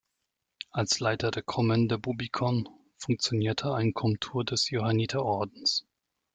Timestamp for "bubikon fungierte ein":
1.99-3.93